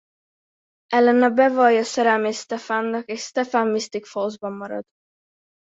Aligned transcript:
Elena 0.89 1.29
bevallja 1.29 1.83
szerelmét 1.83 2.33
Stefannak 2.33 3.07
és 3.09 3.21
Stefan 3.21 3.67
Mystic 3.67 4.07
Fallsban 4.07 4.53
marad. 4.53 4.83